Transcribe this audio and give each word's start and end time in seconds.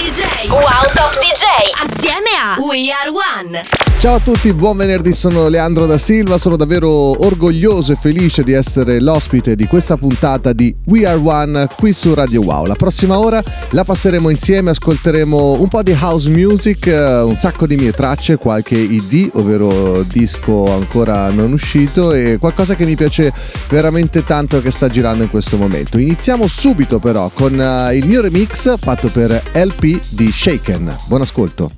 Wow 0.00 0.88
Top 0.94 1.12
DJ. 1.20 1.44
Assieme 1.84 2.30
a 2.40 2.58
We 2.58 2.90
Are 2.90 3.10
One. 3.10 3.62
Ciao 3.98 4.14
a 4.14 4.18
tutti, 4.18 4.50
buon 4.54 4.78
venerdì, 4.78 5.12
sono 5.12 5.48
Leandro 5.48 5.84
da 5.84 5.98
Silva, 5.98 6.38
sono 6.38 6.56
davvero 6.56 6.90
orgoglioso 7.22 7.92
e 7.92 7.96
felice 7.96 8.42
di 8.42 8.52
essere 8.52 8.98
l'ospite 8.98 9.54
di 9.54 9.66
questa 9.66 9.98
puntata 9.98 10.54
di 10.54 10.74
We 10.86 11.06
Are 11.06 11.20
One 11.22 11.68
qui 11.76 11.92
su 11.92 12.14
Radio 12.14 12.40
Wow. 12.40 12.64
La 12.64 12.76
prossima 12.76 13.18
ora 13.18 13.42
la 13.72 13.84
passeremo 13.84 14.30
insieme, 14.30 14.70
ascolteremo 14.70 15.60
un 15.60 15.68
po' 15.68 15.82
di 15.82 15.92
house 15.92 16.30
music, 16.30 16.86
eh, 16.86 17.20
un 17.20 17.36
sacco 17.36 17.66
di 17.66 17.76
mie 17.76 17.92
tracce, 17.92 18.36
qualche 18.36 18.78
ID, 18.78 19.32
ovvero 19.34 20.02
disco 20.04 20.72
ancora 20.72 21.28
non 21.28 21.52
uscito 21.52 22.14
e 22.14 22.38
qualcosa 22.38 22.74
che 22.74 22.86
mi 22.86 22.96
piace 22.96 23.30
veramente 23.68 24.24
tanto 24.24 24.62
che 24.62 24.70
sta 24.70 24.88
girando 24.88 25.24
in 25.24 25.28
questo 25.30 25.58
momento. 25.58 25.98
Iniziamo 25.98 26.46
subito 26.46 27.00
però 27.00 27.30
con 27.34 27.52
uh, 27.52 27.92
il 27.94 28.06
mio 28.06 28.22
remix 28.22 28.78
fatto 28.78 29.08
per 29.08 29.42
LP 29.52 29.99
di 30.08 30.32
Shaken. 30.32 30.96
Buon 31.06 31.20
ascolto. 31.20 31.72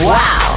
Wow! 0.00 0.49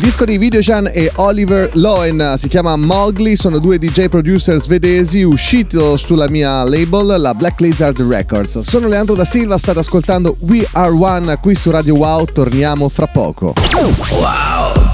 Disco 0.00 0.24
di 0.24 0.36
Videojan 0.36 0.90
e 0.92 1.10
Oliver 1.16 1.70
Loen 1.74 2.34
si 2.36 2.48
chiama 2.48 2.76
Mowgli, 2.76 3.34
sono 3.34 3.58
due 3.58 3.78
DJ 3.78 4.08
producer 4.08 4.60
svedesi 4.60 5.22
uscito 5.22 5.96
sulla 5.96 6.28
mia 6.28 6.62
label, 6.62 7.20
la 7.20 7.34
Black 7.34 7.60
Lizard 7.60 8.00
Records. 8.02 8.60
Sono 8.60 8.86
Leandro 8.86 9.14
da 9.14 9.24
Silva, 9.24 9.56
state 9.56 9.78
ascoltando 9.78 10.36
We 10.40 10.66
Are 10.72 10.90
One 10.90 11.38
qui 11.40 11.54
su 11.54 11.70
Radio 11.70 11.94
Wow, 11.94 12.26
torniamo 12.26 12.88
fra 12.90 13.06
poco. 13.06 13.54
Wow! 14.10 14.87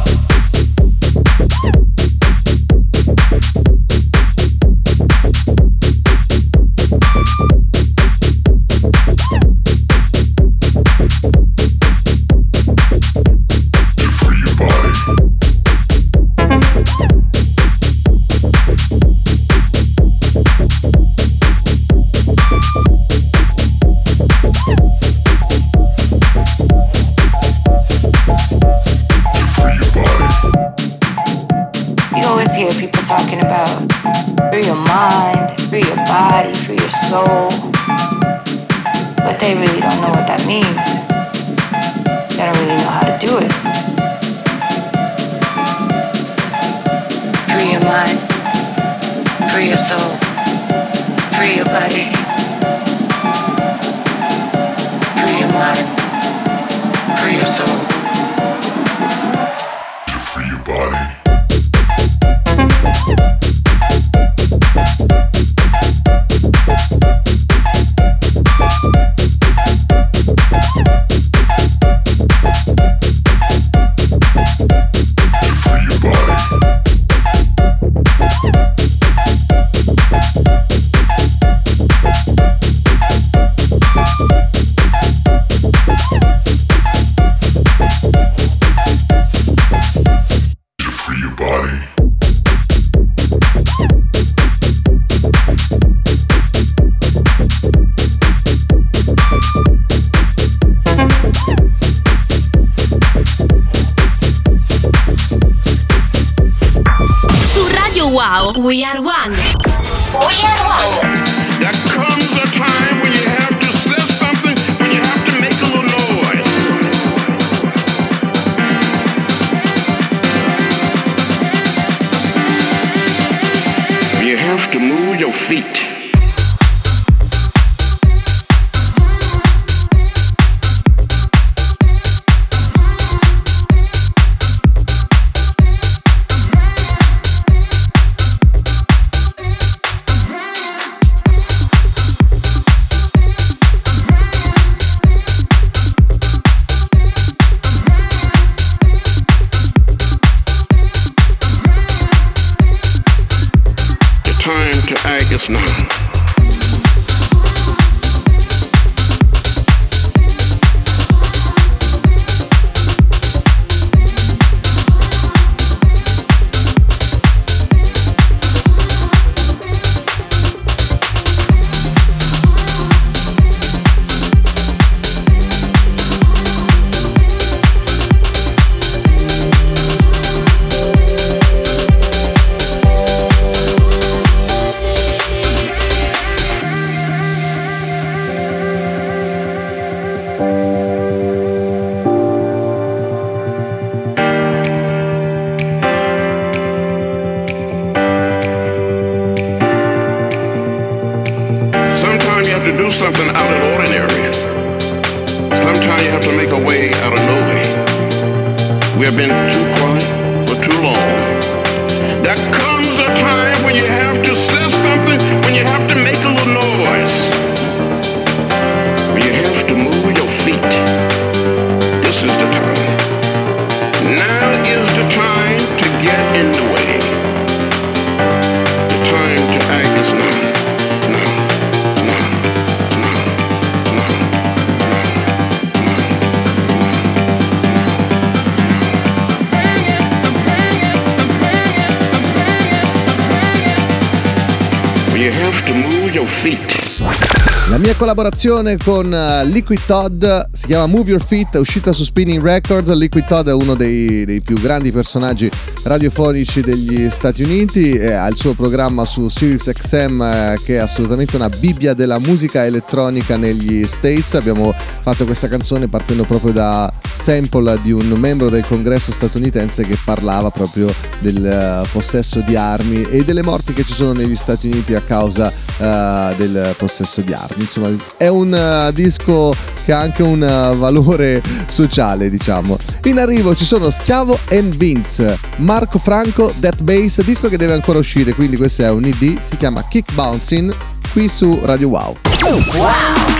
Collaborazione 248.14 248.76
con 248.76 249.12
eh, 249.12 249.44
Liquid 249.47 249.80
Todd 249.87 250.25
si 250.52 250.68
chiama 250.68 250.87
Move 250.87 251.11
Your 251.11 251.23
Feet, 251.25 251.56
è 251.56 251.59
uscita 251.59 251.92
su 251.92 252.04
Spinning 252.04 252.40
Records. 252.40 252.92
Liquid 252.92 253.26
Todd 253.26 253.49
è 253.49 253.52
uno 253.52 253.75
dei, 253.75 254.25
dei 254.25 254.40
più 254.40 254.54
grandi 254.61 254.92
personaggi 254.92 255.50
radiofonici 255.85 256.61
degli 256.61 257.09
Stati 257.11 257.43
Uniti, 257.43 257.93
e 257.93 258.12
ha 258.12 258.26
il 258.29 258.37
suo 258.37 258.55
programma 258.55 259.05
su 259.05 259.29
Sirius 259.29 259.71
XM 259.73 260.23
eh, 260.23 260.61
che 260.64 260.76
è 260.76 260.79
assolutamente 260.79 261.37
una 261.37 261.49
bibbia 261.49 261.95
della 261.95 262.19
musica 262.19 262.64
elettronica 262.64 263.37
negli 263.37 263.87
States. 263.87 264.35
Abbiamo 264.35 264.75
fatto 264.75 265.25
questa 265.25 265.49
canzone 265.49 265.88
partendo 265.88 266.25
proprio 266.25 266.53
da 266.53 266.93
sample 267.14 267.81
di 267.83 267.93
un 267.93 268.07
membro 268.19 268.50
del 268.50 268.67
congresso 268.67 269.12
statunitense 269.12 269.85
che 269.85 269.97
parlava 270.05 270.50
proprio 270.50 270.93
del 271.21 271.45
eh, 271.45 271.88
possesso 271.91 272.41
di 272.41 272.57
armi 272.57 273.03
e 273.03 273.25
delle 273.25 273.43
morti 273.43 273.73
che 273.73 273.85
ci 273.85 273.93
sono 273.95 274.12
negli 274.12 274.37
Stati 274.37 274.67
Uniti 274.67 274.95
a 274.95 275.00
causa 275.00 275.50
eh, 275.50 276.35
del 276.37 276.75
possesso 276.76 277.21
di 277.21 277.33
armi. 277.33 277.62
Insomma, 277.62 277.95
è 278.17 278.29
un 278.29 278.55
eh, 278.55 278.93
disco 278.93 279.55
che 279.85 279.93
ha 279.93 280.00
anche 280.00 280.23
un 280.23 280.43
eh, 280.43 280.76
valore 280.76 281.43
sociale, 281.67 282.29
diciamo. 282.29 282.76
In 283.05 283.19
arrivo 283.19 283.55
ci 283.55 283.64
sono 283.64 283.91
Schiavo 283.91 284.38
and 284.50 284.75
Vince, 284.76 285.38
Marco 285.75 285.99
Franco, 285.99 286.54
Death 286.59 286.83
Bass, 286.83 287.21
disco 287.25 287.49
che 287.49 287.57
deve 287.57 287.73
ancora 287.73 287.99
uscire, 287.99 288.33
quindi 288.33 288.57
questo 288.57 288.83
è 288.83 288.90
un 288.90 289.04
ID, 289.04 289.40
si 289.40 289.57
chiama 289.57 289.83
Kick 289.83 290.12
Bouncing, 290.12 290.73
qui 291.11 291.26
su 291.26 291.59
Radio 291.64 291.88
Wow. 291.88 292.16
Su 292.33 293.34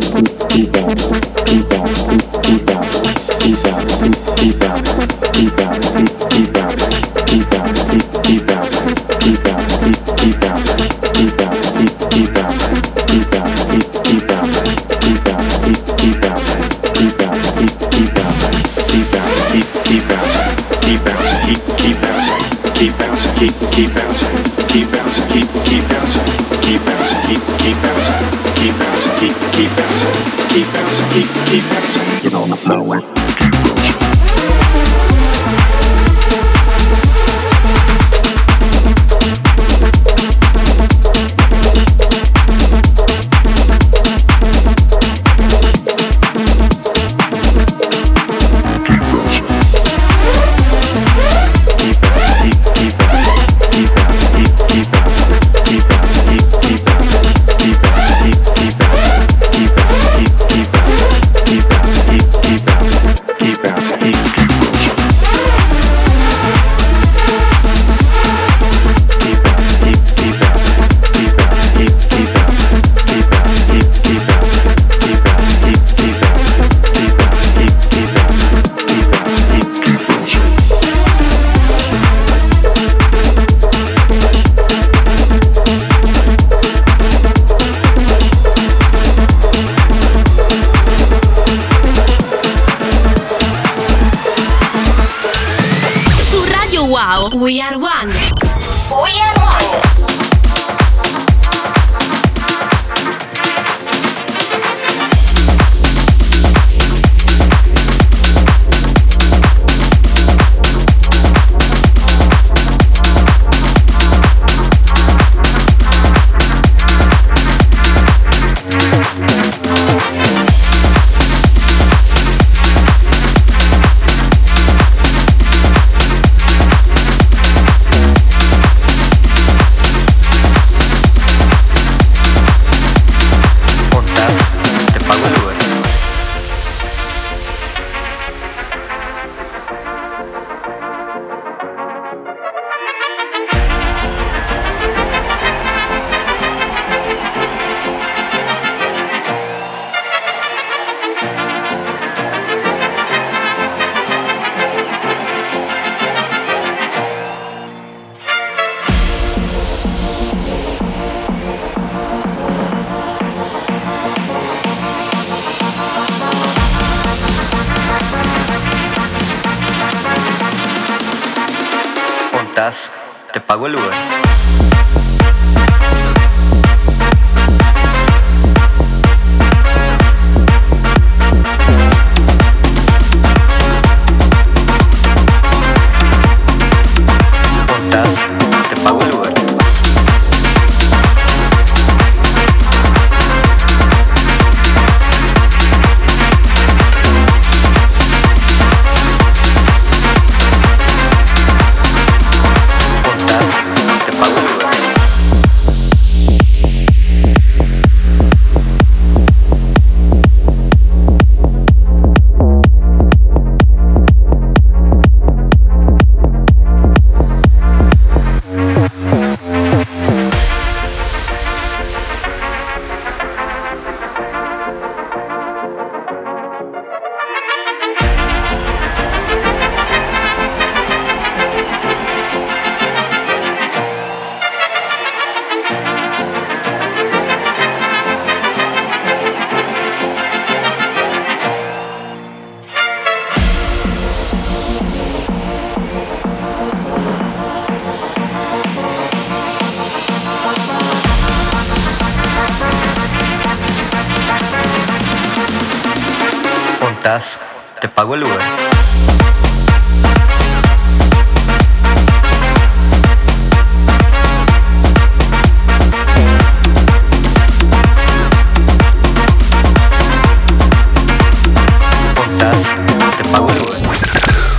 We 97.44 97.60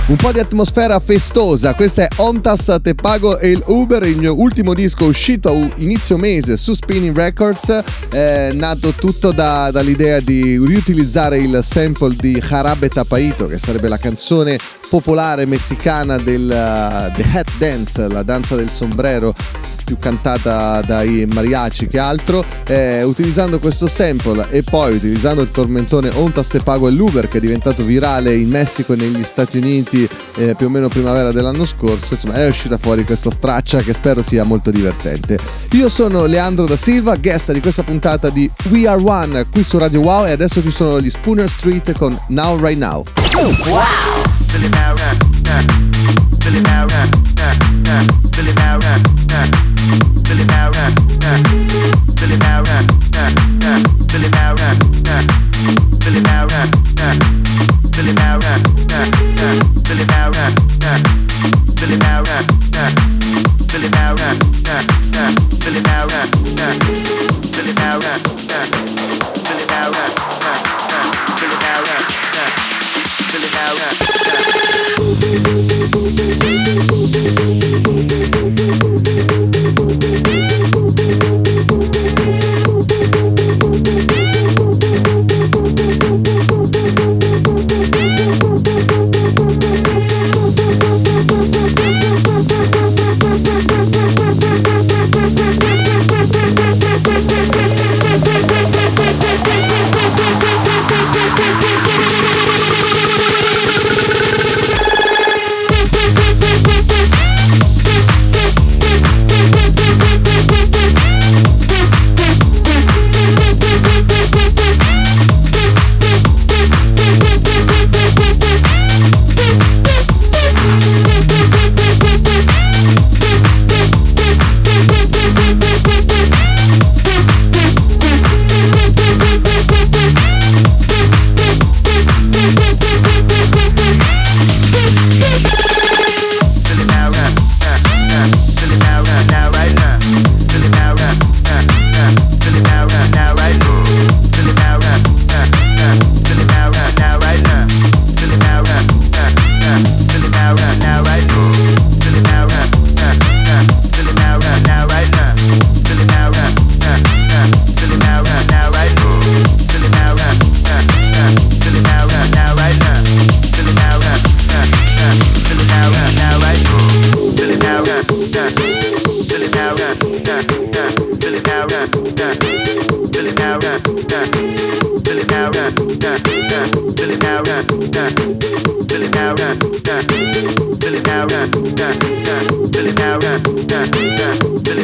Un 0.08 0.14
po' 0.14 0.30
di 0.30 0.38
atmosfera 0.38 1.00
festosa, 1.00 1.74
questa 1.74 2.02
è 2.04 2.08
Ontas 2.18 2.76
Te 2.80 2.94
Pago 2.94 3.38
e 3.38 3.50
il 3.50 3.62
Uber, 3.66 4.04
il 4.04 4.16
mio 4.16 4.38
ultimo 4.40 4.72
disco 4.72 5.06
uscito 5.06 5.68
inizio 5.78 6.16
mese 6.16 6.56
su 6.56 6.74
Spinning 6.74 7.16
Records, 7.16 7.76
è 8.10 8.50
nato 8.52 8.92
tutto 8.92 9.32
da- 9.32 9.72
dall'idea 9.72 10.20
di 10.20 10.64
riutilizzare 10.64 11.38
il 11.38 11.58
sample 11.60 12.14
di 12.20 12.38
Jarabe 12.38 12.88
Tapaito, 12.88 13.48
che 13.48 13.58
sarebbe 13.58 13.88
la 13.88 13.98
canzone 13.98 14.60
popolare 14.88 15.44
messicana 15.44 16.18
del 16.18 16.44
uh, 16.44 17.12
The 17.12 17.26
Hat 17.32 17.50
Dance, 17.58 18.06
la 18.06 18.22
danza 18.22 18.54
del 18.54 18.70
sombrero 18.70 19.34
più 19.86 19.98
cantata 19.98 20.80
dai 20.82 21.24
mariachi 21.32 21.86
che 21.86 22.00
altro, 22.00 22.44
eh, 22.66 23.04
utilizzando 23.04 23.60
questo 23.60 23.86
sample 23.86 24.48
e 24.50 24.64
poi 24.64 24.96
utilizzando 24.96 25.42
il 25.42 25.52
tormentone 25.52 26.10
Ontas 26.12 26.48
Te 26.48 26.60
Pago 26.60 26.88
e 26.88 26.90
l'Uber 26.90 27.28
che 27.28 27.38
è 27.38 27.40
diventato 27.40 27.84
virale 27.84 28.34
in 28.34 28.48
Messico 28.48 28.94
e 28.94 28.96
negli 28.96 29.22
Stati 29.22 29.58
Uniti 29.58 30.08
eh, 30.36 30.56
più 30.56 30.66
o 30.66 30.70
meno 30.70 30.88
primavera 30.88 31.30
dell'anno 31.30 31.64
scorso, 31.64 32.14
insomma 32.14 32.34
è 32.34 32.48
uscita 32.48 32.78
fuori 32.78 33.04
questa 33.04 33.30
straccia 33.30 33.78
che 33.78 33.94
spero 33.94 34.22
sia 34.22 34.42
molto 34.42 34.72
divertente. 34.72 35.38
Io 35.72 35.88
sono 35.88 36.24
Leandro 36.24 36.66
da 36.66 36.76
Silva, 36.76 37.14
guest 37.14 37.52
di 37.52 37.60
questa 37.60 37.84
puntata 37.84 38.28
di 38.28 38.50
We 38.70 38.88
Are 38.88 39.00
One 39.00 39.46
qui 39.50 39.62
su 39.62 39.78
Radio 39.78 40.00
Wow 40.00 40.26
e 40.26 40.32
adesso 40.32 40.60
ci 40.60 40.72
sono 40.72 41.00
gli 41.00 41.10
Spooner 41.10 41.48
Street 41.48 41.96
con 41.96 42.20
Now 42.28 42.60
Right 42.60 42.78
Now. 42.78 43.04
Fill 73.66 73.78
it. 73.78 74.05
Música 75.36 76.06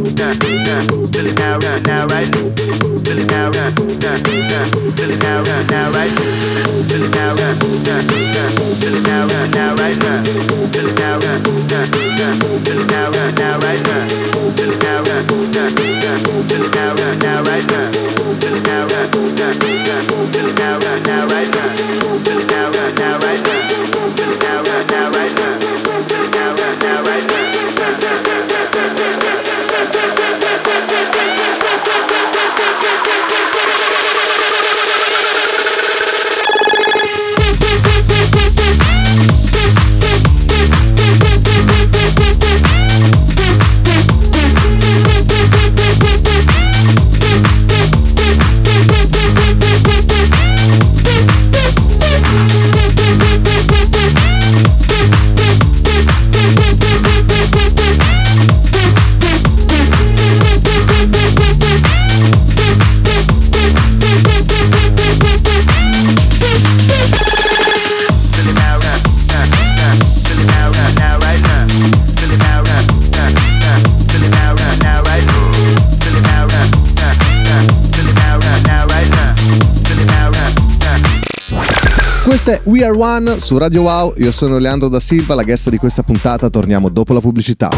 Questa 82.46 82.64
è 82.64 82.68
We 82.70 82.84
Are 82.84 82.96
One 82.96 83.40
su 83.40 83.58
Radio 83.58 83.82
Wow, 83.82 84.14
io 84.18 84.30
sono 84.30 84.58
Leandro 84.58 84.88
da 84.88 85.00
Silva, 85.00 85.34
la 85.34 85.42
guest 85.42 85.68
di 85.68 85.78
questa 85.78 86.04
puntata, 86.04 86.48
torniamo 86.48 86.88
dopo 86.88 87.12
la 87.12 87.18
pubblicità. 87.18 87.70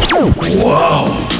Wow! 0.61 1.39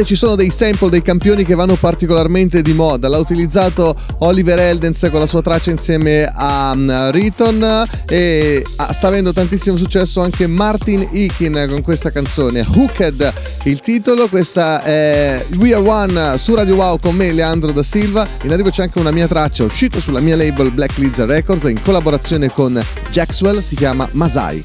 Volte 0.00 0.04
ci 0.04 0.14
sono 0.14 0.34
dei 0.34 0.50
sample, 0.50 0.88
dei 0.88 1.02
campioni 1.02 1.44
che 1.44 1.54
vanno 1.54 1.74
particolarmente 1.74 2.62
di 2.62 2.72
moda. 2.72 3.08
L'ha 3.08 3.18
utilizzato 3.18 3.94
Oliver 4.18 4.58
Eldens 4.58 5.08
con 5.10 5.20
la 5.20 5.26
sua 5.26 5.42
traccia 5.42 5.70
insieme 5.70 6.30
a 6.32 6.72
um, 6.74 7.10
Riton 7.10 7.86
e 8.06 8.64
ah, 8.76 8.92
sta 8.92 9.08
avendo 9.08 9.32
tantissimo 9.32 9.76
successo 9.76 10.20
anche 10.20 10.46
Martin 10.46 11.06
Ikin 11.10 11.66
con 11.68 11.82
questa 11.82 12.10
canzone. 12.10 12.64
Hooked 12.66 13.32
il 13.64 13.80
titolo, 13.80 14.28
questa 14.28 14.82
è 14.82 15.44
We 15.56 15.74
Are 15.74 15.86
One 15.86 16.38
su 16.38 16.54
Radio 16.54 16.76
Wow 16.76 16.98
con 16.98 17.14
me 17.14 17.32
Leandro 17.32 17.72
da 17.72 17.82
Silva. 17.82 18.26
In 18.42 18.52
arrivo 18.52 18.70
c'è 18.70 18.82
anche 18.82 18.98
una 18.98 19.10
mia 19.10 19.26
traccia 19.26 19.64
uscita 19.64 20.00
sulla 20.00 20.20
mia 20.20 20.36
label 20.36 20.70
Black 20.70 20.96
Lizard 20.98 21.30
Records 21.30 21.64
in 21.64 21.80
collaborazione 21.82 22.50
con 22.52 22.82
Jackswell, 23.10 23.60
si 23.60 23.76
chiama 23.76 24.08
Masai. 24.12 24.64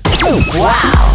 Wow! 0.55 1.14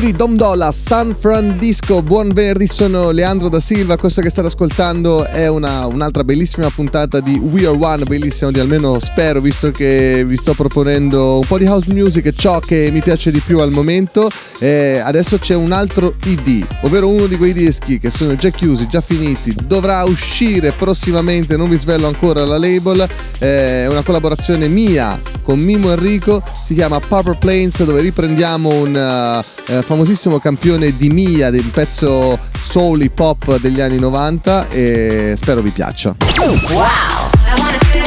Di 0.00 0.12
Dom 0.12 0.34
Dolla, 0.34 0.72
San 0.72 1.14
Fran 1.18 1.58
Disco, 1.58 2.02
buon 2.02 2.28
venerdì, 2.32 2.66
sono 2.66 3.10
Leandro 3.10 3.50
da 3.50 3.60
Silva, 3.60 3.98
questo 3.98 4.22
che 4.22 4.30
state 4.30 4.46
ascoltando 4.46 5.26
è 5.26 5.46
una, 5.46 5.84
un'altra 5.86 6.24
bellissima 6.24 6.70
puntata 6.70 7.20
di 7.20 7.36
We 7.36 7.66
Are 7.66 7.76
One, 7.78 8.04
bellissimo 8.04 8.50
di 8.50 8.60
almeno 8.60 8.98
spero, 8.98 9.40
visto 9.40 9.70
che 9.70 10.24
vi 10.24 10.38
sto 10.38 10.54
proponendo 10.54 11.34
un 11.40 11.46
po' 11.46 11.58
di 11.58 11.66
house 11.66 11.92
music, 11.92 12.32
ciò 12.34 12.60
che 12.60 12.88
mi 12.90 13.00
piace 13.00 13.30
di 13.30 13.40
più 13.40 13.58
al 13.58 13.72
momento. 13.72 14.30
Eh, 14.58 15.00
adesso 15.02 15.38
c'è 15.38 15.54
un 15.54 15.72
altro 15.72 16.14
ID, 16.24 16.64
ovvero 16.82 17.08
uno 17.08 17.26
di 17.26 17.36
quei 17.36 17.52
dischi 17.52 17.98
che 17.98 18.10
sono 18.10 18.36
già 18.36 18.48
chiusi, 18.48 18.86
già 18.88 19.00
finiti, 19.02 19.54
dovrà 19.66 20.04
uscire 20.04 20.72
prossimamente, 20.72 21.56
non 21.56 21.68
vi 21.68 21.78
svelo 21.78 22.06
ancora 22.06 22.44
la 22.46 22.58
label, 22.58 23.06
eh, 23.38 23.84
è 23.84 23.88
una 23.88 24.02
collaborazione 24.02 24.68
mia 24.68 25.20
con 25.42 25.58
Mimo 25.58 25.90
Enrico, 25.90 26.42
si 26.64 26.74
chiama 26.74 27.00
Purple 27.00 27.36
Planes 27.38 27.82
dove 27.82 28.00
riprendiamo 28.00 28.68
un 28.68 29.42
eh, 29.66 29.82
famosissimo 29.90 30.38
campione 30.38 30.96
di 30.96 31.10
Mia, 31.10 31.50
del 31.50 31.64
pezzo 31.64 32.38
soul 32.62 33.02
hip 33.02 33.18
hop 33.18 33.58
degli 33.58 33.80
anni 33.80 33.98
90 33.98 34.68
e 34.68 35.34
spero 35.36 35.62
vi 35.62 35.70
piaccia. 35.70 36.14
Sometimes 36.28 37.99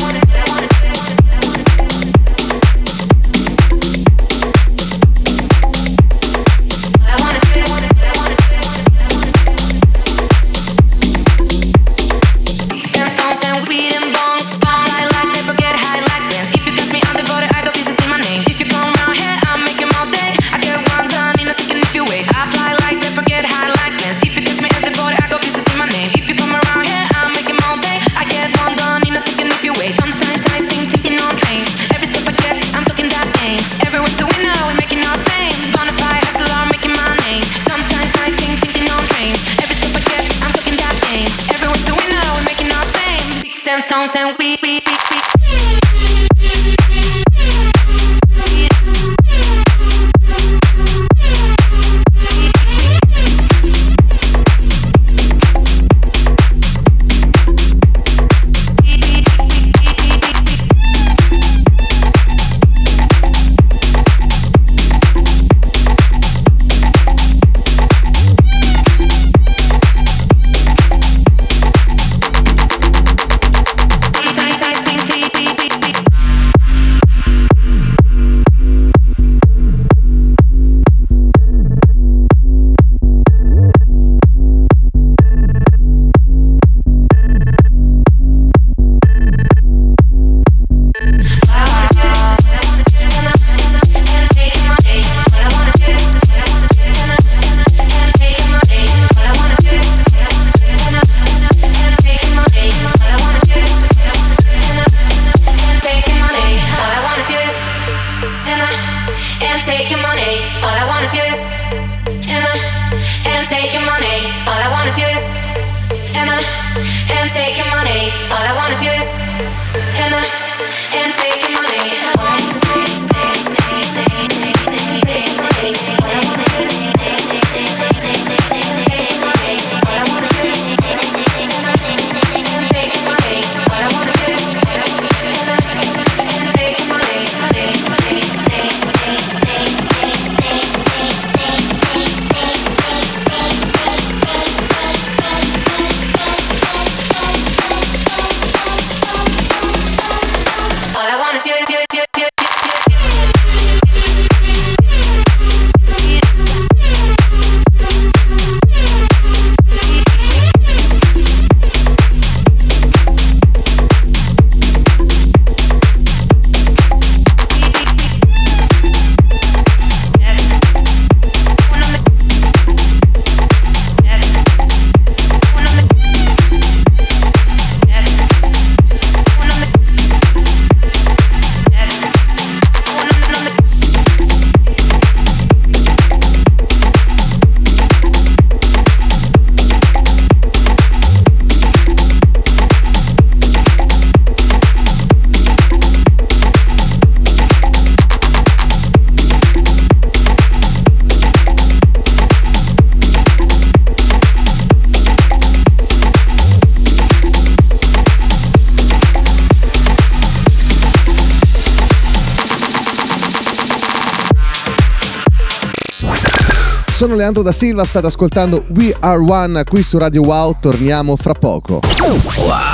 Sono 217.04 217.16
Leandro 217.16 217.44
da 217.44 217.52
Silva, 217.52 217.84
state 217.84 218.08
ascoltando 218.08 218.64
We 218.70 218.96
Are 218.98 219.20
One 219.20 219.66
qui 219.66 219.84
su 219.84 219.98
Radio 219.98 220.22
Wow, 220.22 220.56
torniamo 220.62 221.18
fra 221.18 221.34
poco. 221.34 221.82
Give 221.82 222.73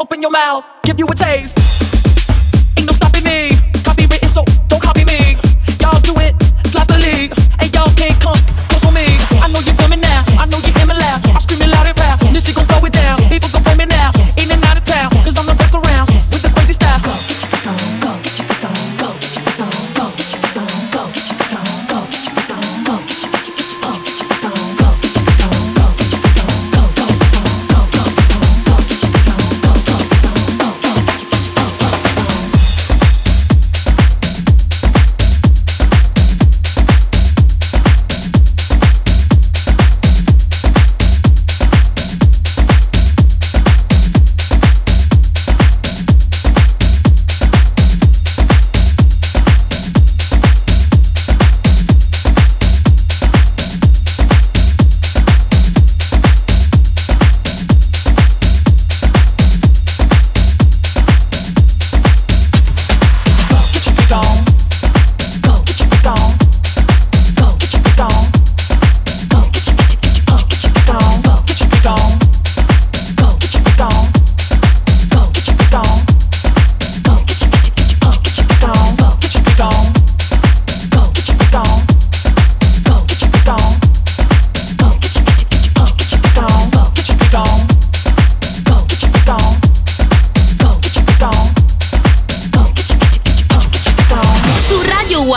Open 0.00 0.22
your 0.22 0.30
mouth. 0.30 0.64
Give 0.82 0.98
you 0.98 1.04
a 1.04 1.14
taste. 1.14 1.58
Ain't 2.78 2.86
no 2.86 2.92
stopping 2.94 3.22
me. 3.22 3.50
Copywritten, 3.84 4.30
so 4.30 4.42
don't 4.66 4.80
copy 4.80 5.04
me. 5.04 5.36
Y'all 5.78 6.00
do 6.00 6.16
it 6.16 6.32
sloppily. 6.66 7.28
And 7.60 7.68
y'all 7.74 7.92
can't 8.00 8.18
come 8.18 8.40
close 8.70 8.80
for 8.80 8.92
me. 8.92 9.04
I 9.44 9.52
know 9.52 9.60
you're 9.60 9.76
coming 9.76 10.00
now. 10.00 10.24
I 10.40 10.46
know 10.48 10.56
you 10.64 10.72
hear 10.72 10.86
me 10.86 10.94
loud. 10.94 11.20
I 11.28 11.38
scream 11.38 11.60
it 11.60 11.68
loud 11.68 11.86
and 11.86 11.96
proud. 11.96 12.18
This 12.32 12.46
shit 12.46 12.56
gon' 12.56 12.64
throw 12.64 12.82
it 12.86 12.94
down. 12.94 12.99